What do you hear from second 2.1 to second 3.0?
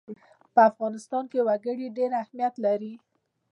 اهمیت لري.